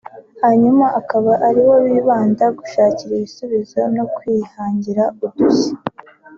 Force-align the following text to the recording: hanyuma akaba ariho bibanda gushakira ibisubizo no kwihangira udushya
hanyuma 0.41 0.85
akaba 0.99 1.31
ariho 1.47 1.73
bibanda 1.87 2.45
gushakira 2.57 3.11
ibisubizo 3.15 3.79
no 3.95 4.05
kwihangira 4.15 5.03
udushya 5.25 5.73